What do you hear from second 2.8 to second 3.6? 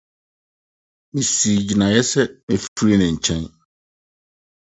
ne nkyɛn.